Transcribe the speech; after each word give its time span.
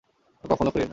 আমি 0.43 0.47
কখনই 0.51 0.71
খুলি 0.71 0.83
না। 0.83 0.89